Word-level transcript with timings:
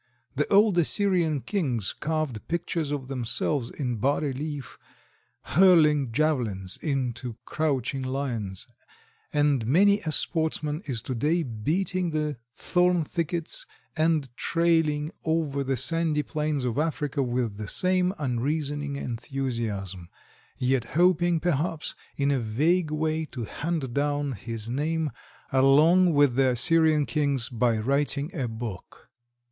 The 0.35 0.51
old 0.51 0.79
Assyrian 0.79 1.41
kings 1.41 1.93
carved 1.93 2.47
pictures 2.47 2.91
of 2.91 3.07
themselves 3.07 3.69
in 3.69 3.97
bas 3.97 4.23
relief 4.23 4.79
hurling 5.43 6.11
javelins 6.11 6.77
into 6.77 7.35
crouching 7.45 8.01
Lions, 8.01 8.65
and 9.31 9.63
many 9.67 9.99
a 9.99 10.11
sportsman 10.11 10.81
is 10.85 11.03
to 11.03 11.13
day 11.13 11.43
beating 11.43 12.09
the 12.09 12.37
thorn 12.55 13.03
thickets 13.03 13.67
and 13.95 14.35
trailing 14.35 15.11
over 15.23 15.63
the 15.63 15.77
sandy 15.77 16.23
plains 16.23 16.65
of 16.65 16.79
Africa 16.79 17.21
with 17.21 17.57
the 17.57 17.67
same 17.67 18.11
unreasoning 18.17 18.95
enthusiasm, 18.95 20.09
yet 20.57 20.83
hoping, 20.97 21.39
perhaps, 21.39 21.93
in 22.15 22.31
a 22.31 22.39
vague 22.39 22.89
way 22.89 23.25
to 23.25 23.43
hand 23.43 23.93
down 23.93 24.31
his 24.31 24.67
name 24.67 25.11
along 25.51 26.11
with 26.15 26.33
the 26.33 26.47
Assyrian 26.49 27.05
kings 27.05 27.49
by 27.49 27.77
writing 27.77 28.33
a 28.33 28.47
book. 28.47 29.11